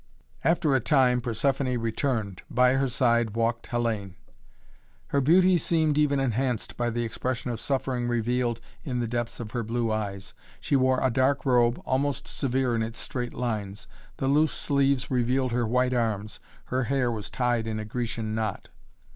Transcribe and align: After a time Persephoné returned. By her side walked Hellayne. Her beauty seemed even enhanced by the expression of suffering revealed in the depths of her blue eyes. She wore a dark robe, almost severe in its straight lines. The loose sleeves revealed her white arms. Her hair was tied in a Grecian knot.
After 0.43 0.73
a 0.73 0.79
time 0.79 1.21
Persephoné 1.21 1.79
returned. 1.79 2.41
By 2.49 2.73
her 2.73 2.87
side 2.87 3.35
walked 3.35 3.67
Hellayne. 3.69 4.15
Her 5.09 5.21
beauty 5.21 5.59
seemed 5.59 5.95
even 5.95 6.19
enhanced 6.19 6.75
by 6.75 6.89
the 6.89 7.03
expression 7.03 7.51
of 7.51 7.59
suffering 7.59 8.07
revealed 8.07 8.59
in 8.83 8.99
the 8.99 9.07
depths 9.07 9.39
of 9.39 9.51
her 9.51 9.61
blue 9.61 9.91
eyes. 9.91 10.33
She 10.59 10.75
wore 10.75 10.99
a 11.03 11.11
dark 11.11 11.45
robe, 11.45 11.79
almost 11.85 12.27
severe 12.27 12.73
in 12.73 12.81
its 12.81 12.97
straight 12.97 13.35
lines. 13.35 13.85
The 14.17 14.27
loose 14.27 14.53
sleeves 14.53 15.11
revealed 15.11 15.51
her 15.51 15.67
white 15.67 15.93
arms. 15.93 16.39
Her 16.73 16.85
hair 16.85 17.11
was 17.11 17.29
tied 17.29 17.67
in 17.67 17.77
a 17.77 17.85
Grecian 17.85 18.33
knot. 18.33 18.69